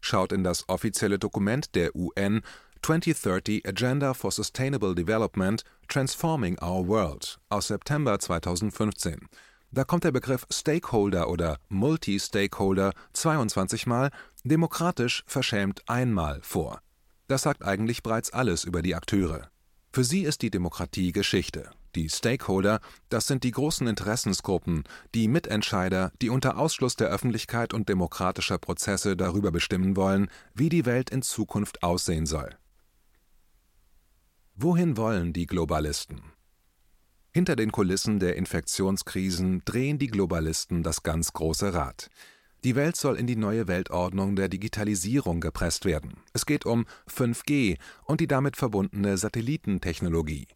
Schaut 0.00 0.32
in 0.32 0.44
das 0.44 0.68
offizielle 0.68 1.18
Dokument 1.18 1.74
der 1.74 1.96
UN 1.96 2.42
2030 2.82 3.66
Agenda 3.66 4.14
for 4.14 4.30
Sustainable 4.30 4.94
Development 4.94 5.64
Transforming 5.88 6.58
Our 6.62 6.86
World 6.86 7.40
aus 7.48 7.68
September 7.68 8.18
2015 8.18 9.28
da 9.72 9.84
kommt 9.84 10.04
der 10.04 10.12
Begriff 10.12 10.46
Stakeholder 10.50 11.28
oder 11.28 11.58
Multi-Stakeholder 11.68 12.92
22 13.14 13.86
Mal, 13.86 14.10
demokratisch 14.44 15.24
verschämt 15.26 15.82
einmal 15.88 16.40
vor. 16.42 16.80
Das 17.26 17.42
sagt 17.42 17.64
eigentlich 17.64 18.02
bereits 18.02 18.32
alles 18.32 18.64
über 18.64 18.82
die 18.82 18.94
Akteure. 18.94 19.48
Für 19.90 20.04
sie 20.04 20.22
ist 20.22 20.42
die 20.42 20.50
Demokratie 20.50 21.12
Geschichte. 21.12 21.70
Die 21.94 22.08
Stakeholder, 22.08 22.80
das 23.10 23.26
sind 23.26 23.44
die 23.44 23.50
großen 23.50 23.86
Interessensgruppen, 23.86 24.84
die 25.14 25.28
Mitentscheider, 25.28 26.12
die 26.22 26.30
unter 26.30 26.58
Ausschluss 26.58 26.96
der 26.96 27.08
Öffentlichkeit 27.08 27.74
und 27.74 27.88
demokratischer 27.88 28.58
Prozesse 28.58 29.16
darüber 29.16 29.50
bestimmen 29.50 29.96
wollen, 29.96 30.30
wie 30.54 30.70
die 30.70 30.86
Welt 30.86 31.10
in 31.10 31.22
Zukunft 31.22 31.82
aussehen 31.82 32.24
soll. 32.24 32.56
Wohin 34.54 34.96
wollen 34.96 35.32
die 35.32 35.46
Globalisten? 35.46 36.22
Hinter 37.34 37.56
den 37.56 37.72
Kulissen 37.72 38.18
der 38.18 38.36
Infektionskrisen 38.36 39.62
drehen 39.64 39.98
die 39.98 40.08
Globalisten 40.08 40.82
das 40.82 41.02
ganz 41.02 41.32
große 41.32 41.72
Rad. 41.72 42.10
Die 42.62 42.76
Welt 42.76 42.94
soll 42.94 43.16
in 43.16 43.26
die 43.26 43.36
neue 43.36 43.68
Weltordnung 43.68 44.36
der 44.36 44.50
Digitalisierung 44.50 45.40
gepresst 45.40 45.86
werden. 45.86 46.12
Es 46.34 46.44
geht 46.44 46.66
um 46.66 46.84
5G 47.10 47.78
und 48.04 48.20
die 48.20 48.26
damit 48.26 48.58
verbundene 48.58 49.16
Satellitentechnologie. 49.16 50.46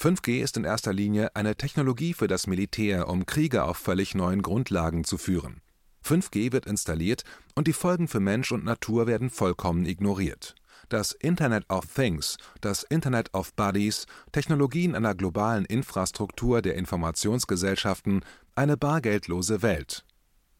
5G 0.00 0.40
ist 0.40 0.56
in 0.56 0.64
erster 0.64 0.94
Linie 0.94 1.36
eine 1.36 1.54
Technologie 1.54 2.14
für 2.14 2.28
das 2.28 2.46
Militär, 2.46 3.08
um 3.08 3.26
Kriege 3.26 3.64
auf 3.64 3.76
völlig 3.76 4.14
neuen 4.14 4.40
Grundlagen 4.40 5.04
zu 5.04 5.18
führen. 5.18 5.60
5G 6.02 6.50
wird 6.50 6.64
installiert 6.64 7.24
und 7.54 7.66
die 7.66 7.74
Folgen 7.74 8.08
für 8.08 8.20
Mensch 8.20 8.52
und 8.52 8.64
Natur 8.64 9.06
werden 9.06 9.28
vollkommen 9.28 9.84
ignoriert 9.84 10.54
das 10.92 11.12
Internet 11.12 11.68
of 11.70 11.86
Things, 11.86 12.36
das 12.60 12.82
Internet 12.82 13.32
of 13.32 13.54
Bodies, 13.54 14.06
Technologien 14.30 14.94
einer 14.94 15.14
globalen 15.14 15.64
Infrastruktur 15.64 16.60
der 16.60 16.74
Informationsgesellschaften, 16.74 18.24
eine 18.54 18.76
bargeldlose 18.76 19.62
Welt. 19.62 20.04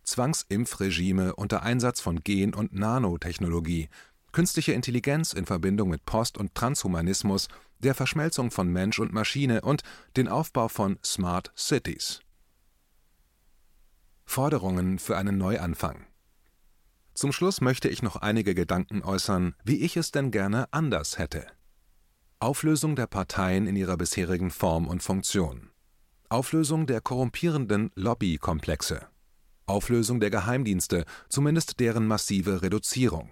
Zwangsimpfregime 0.05 1.37
unter 1.37 1.63
Einsatz 1.63 2.01
von 2.01 2.21
Gen- 2.21 2.55
und 2.55 2.73
Nanotechnologie, 2.73 3.89
künstliche 4.33 4.73
Intelligenz 4.73 5.35
in 5.35 5.45
Verbindung 5.45 5.91
mit 5.91 6.07
Post- 6.07 6.39
und 6.39 6.55
Transhumanismus, 6.55 7.49
der 7.81 7.95
Verschmelzung 7.95 8.51
von 8.51 8.69
Mensch 8.69 8.99
und 8.99 9.13
Maschine 9.13 9.61
und 9.61 9.83
den 10.17 10.29
Aufbau 10.29 10.69
von 10.69 10.99
Smart 11.05 11.53
Cities. 11.57 12.21
Forderungen 14.25 14.99
für 14.99 15.19
einen 15.19 15.37
Neuanfang 15.37 16.07
zum 17.15 17.33
Schluss 17.33 17.61
möchte 17.61 17.89
ich 17.89 18.03
noch 18.03 18.17
einige 18.17 18.55
Gedanken 18.55 19.03
äußern, 19.03 19.55
wie 19.65 19.77
ich 19.77 19.97
es 19.97 20.11
denn 20.11 20.31
gerne 20.31 20.73
anders 20.73 21.19
hätte. 21.19 21.47
Auflösung 22.39 22.97
der 22.97 23.07
Parteien 23.07 23.67
in 23.67 23.77
ihrer 23.77 23.97
bisherigen 23.97 24.51
Form 24.51 24.89
und 24.89 25.03
Funktion. 25.03 25.71
Auflösung 26.29 26.87
der 26.87 27.01
korrumpierenden 27.01 27.91
Lobbykomplexe. 27.95 29.07
Auflösung 29.67 30.19
der 30.19 30.31
Geheimdienste, 30.31 31.05
zumindest 31.29 31.79
deren 31.79 32.07
massive 32.07 32.63
Reduzierung. 32.63 33.31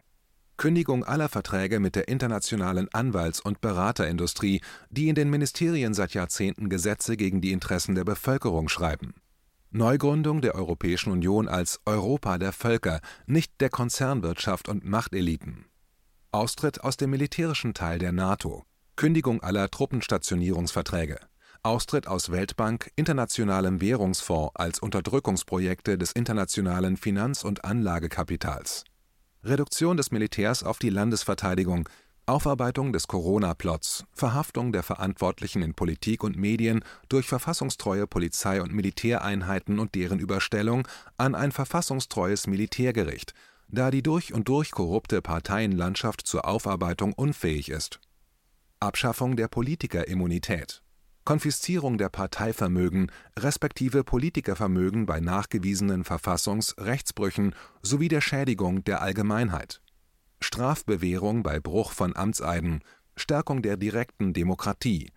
Kündigung 0.56 1.04
aller 1.04 1.30
Verträge 1.30 1.80
mit 1.80 1.96
der 1.96 2.08
internationalen 2.08 2.88
Anwalts- 2.92 3.40
und 3.40 3.62
Beraterindustrie, 3.62 4.60
die 4.90 5.08
in 5.08 5.14
den 5.14 5.30
Ministerien 5.30 5.94
seit 5.94 6.12
Jahrzehnten 6.12 6.68
Gesetze 6.68 7.16
gegen 7.16 7.40
die 7.40 7.52
Interessen 7.52 7.94
der 7.94 8.04
Bevölkerung 8.04 8.68
schreiben. 8.68 9.14
Neugründung 9.72 10.40
der 10.40 10.56
Europäischen 10.56 11.12
Union 11.12 11.47
als 11.47 11.80
Europa 11.86 12.38
der 12.38 12.52
Völker, 12.52 13.00
nicht 13.26 13.60
der 13.60 13.71
Konzernwirtschaft 13.71 14.68
und 14.68 14.84
Machteliten. 14.84 15.66
Austritt 16.32 16.82
aus 16.82 16.97
dem 16.97 17.10
militärischen 17.10 17.73
Teil 17.73 18.00
der 18.00 18.10
NATO. 18.10 18.64
Kündigung 18.97 19.45
aller 19.45 19.71
Truppenstationierungsverträge. 19.71 21.21
Austritt 21.62 22.08
aus 22.08 22.32
Weltbank, 22.32 22.90
Internationalem 22.97 23.80
Währungsfonds 23.80 24.56
als 24.56 24.80
Unterdrückungsprojekte 24.80 25.97
des 25.97 26.10
internationalen 26.10 26.97
Finanz- 26.97 27.45
und 27.45 27.64
Anlagekapitals. 27.64 28.82
Reduktion 29.45 29.97
des 29.97 30.10
Militärs 30.10 30.64
auf 30.64 30.80
die 30.80 30.90
Landesverteidigung, 30.90 31.88
Aufarbeitung 32.30 32.93
des 32.93 33.08
Corona-Plots, 33.08 34.04
Verhaftung 34.12 34.73
der 34.73 34.82
Verantwortlichen 34.84 35.62
in 35.62 35.75
Politik 35.75 36.23
und 36.23 36.36
Medien 36.36 36.84
durch 37.08 37.26
verfassungstreue 37.26 38.06
Polizei 38.06 38.62
und 38.62 38.73
Militäreinheiten 38.73 39.78
und 39.80 39.97
deren 39.97 40.21
Überstellung 40.21 40.86
an 41.16 41.34
ein 41.34 41.50
verfassungstreues 41.50 42.47
Militärgericht, 42.47 43.34
da 43.69 43.90
die 43.90 44.02
durch 44.02 44.32
und 44.32 44.49
durch 44.49 44.71
korrupte 44.71 45.23
Parteienlandschaft 45.23 46.26
zur 46.26 46.47
Aufarbeitung 46.47 47.12
unfähig 47.12 47.69
ist. 47.69 48.00
Abschaffung 48.78 49.36
der 49.36 49.49
Politikerimmunität 49.49 50.82
Konfiszierung 51.25 51.99
der 51.99 52.08
Parteivermögen 52.08 53.10
respektive 53.38 54.04
Politikervermögen 54.04 55.04
bei 55.04 55.21
nachgewiesenen 55.21 56.04
Verfassungs 56.04 56.76
Rechtsbrüchen 56.78 57.54
sowie 57.82 58.08
der 58.08 58.21
Schädigung 58.21 58.84
der 58.84 59.02
Allgemeinheit 59.02 59.82
Strafbewährung 60.42 61.42
bei 61.42 61.60
Bruch 61.60 61.92
von 61.92 62.16
Amtseiden, 62.16 62.82
Stärkung 63.16 63.62
der 63.62 63.76
direkten 63.76 64.32
Demokratie, 64.32 65.10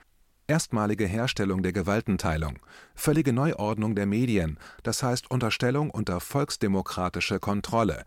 erstmalige 0.48 1.06
Herstellung 1.08 1.64
der 1.64 1.74
Gewaltenteilung, 1.74 2.60
völlige 2.96 3.34
Neuordnung 3.34 3.96
der 3.96 4.06
Medien, 4.06 4.60
das 4.84 5.02
heißt 5.02 5.32
Unterstellung 5.32 5.90
unter 5.90 6.20
volksdemokratische 6.20 7.40
Kontrolle. 7.40 8.06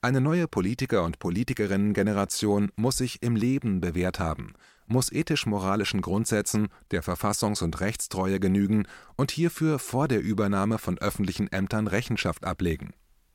Eine 0.00 0.20
neue 0.20 0.48
Politiker- 0.48 1.04
und 1.04 1.20
Politikerinnengeneration 1.20 2.70
muss 2.74 2.98
sich 2.98 3.22
im 3.22 3.36
Leben 3.36 3.80
bewährt 3.80 4.18
haben, 4.18 4.54
muss 4.88 5.12
ethisch-moralischen 5.12 6.00
Grundsätzen 6.00 6.68
der 6.90 7.04
Verfassungs- 7.04 7.62
und 7.62 7.80
Rechtstreue 7.80 8.40
genügen 8.40 8.86
und 9.16 9.30
hierfür 9.30 9.78
vor 9.78 10.08
der 10.08 10.20
Übernahme 10.20 10.78
von 10.78 10.98
öffentlichen 10.98 11.50
Ämtern 11.52 11.86
Rechenschaft 11.86 12.44
ablegen 12.44 12.92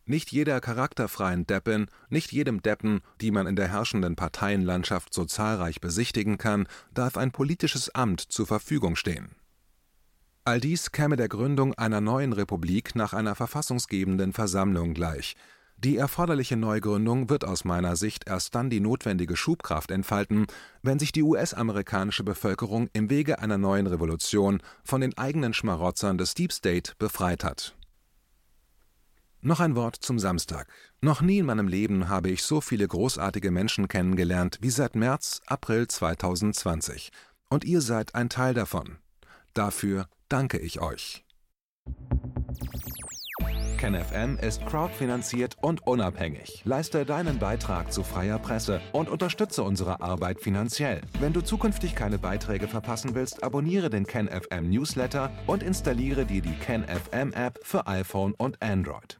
nicht 0.07 0.31
jeder 0.31 0.59
charakterfreien 0.59 1.45
Deppin, 1.45 1.87
nicht 2.09 2.31
jedem 2.31 2.61
Deppen, 2.61 3.01
die 3.21 3.31
man 3.31 3.47
in 3.47 3.55
der 3.55 3.67
herrschenden 3.67 4.15
Parteienlandschaft 4.15 5.13
so 5.13 5.25
zahlreich 5.25 5.81
besichtigen 5.81 6.37
kann, 6.37 6.67
darf 6.93 7.17
ein 7.17 7.31
politisches 7.31 7.93
Amt 7.93 8.21
zur 8.21 8.47
Verfügung 8.47 8.95
stehen. 8.95 9.35
All 10.45 10.61
dies 10.61 10.91
käme 10.91 11.17
der 11.17 11.27
Gründung 11.27 11.73
einer 11.73 11.99
neuen 11.99 12.31
Republik 12.31 12.95
nach 12.95 13.13
einer 13.13 13.35
verfassungsgebenden 13.35 14.31
Versammlung 14.31 14.93
gleich. 14.93 15.35
Die 15.79 15.97
erforderliche 15.97 16.57
Neugründung 16.57 17.29
wird 17.29 17.45
aus 17.45 17.65
meiner 17.65 17.95
Sicht 17.95 18.27
erst 18.27 18.55
dann 18.55 18.71
die 18.71 18.79
notwendige 18.79 19.35
Schubkraft 19.35 19.91
entfalten, 19.91 20.47
wenn 20.81 20.97
sich 20.97 21.11
die 21.11 21.21
US-amerikanische 21.21 22.23
Bevölkerung 22.23 22.89
im 22.93 23.11
Wege 23.11 23.39
einer 23.39 23.59
neuen 23.59 23.85
Revolution 23.85 24.61
von 24.83 25.01
den 25.01 25.15
eigenen 25.17 25.53
Schmarotzern 25.53 26.17
des 26.17 26.33
Deep 26.33 26.51
State 26.51 26.93
befreit 26.97 27.43
hat 27.43 27.76
noch 29.41 29.59
ein 29.59 29.75
Wort 29.75 29.95
zum 29.95 30.19
Samstag. 30.19 30.67
Noch 31.01 31.21
nie 31.21 31.39
in 31.39 31.45
meinem 31.45 31.67
Leben 31.67 32.09
habe 32.09 32.29
ich 32.29 32.43
so 32.43 32.61
viele 32.61 32.87
großartige 32.87 33.51
Menschen 33.51 33.87
kennengelernt 33.87 34.57
wie 34.61 34.69
seit 34.69 34.95
März, 34.95 35.41
April 35.45 35.87
2020. 35.87 37.11
Und 37.49 37.63
ihr 37.63 37.81
seid 37.81 38.15
ein 38.15 38.29
Teil 38.29 38.53
davon. 38.53 38.97
Dafür 39.53 40.07
danke 40.29 40.57
ich 40.57 40.81
euch. 40.81 41.23
KenFM 43.77 44.37
ist 44.41 44.65
crowdfinanziert 44.65 45.55
und 45.61 45.85
unabhängig. 45.85 46.63
Leiste 46.65 47.05
deinen 47.05 47.37
Beitrag 47.37 47.93
zu 47.93 48.03
freier 48.03 48.39
Presse 48.39 48.81
und 48.91 49.07
unterstütze 49.07 49.61
unsere 49.61 50.01
Arbeit 50.01 50.41
finanziell. 50.41 51.01
Wenn 51.19 51.33
du 51.33 51.41
zukünftig 51.41 51.95
keine 51.95 52.17
Beiträge 52.17 52.67
verpassen 52.67 53.13
willst, 53.13 53.43
abonniere 53.43 53.91
den 53.91 54.07
KenFM 54.07 54.69
Newsletter 54.69 55.31
und 55.45 55.61
installiere 55.61 56.25
dir 56.25 56.41
die 56.41 56.55
KenFM 56.55 57.33
App 57.33 57.59
für 57.61 57.85
iPhone 57.85 58.33
und 58.33 58.61
Android. 58.61 59.19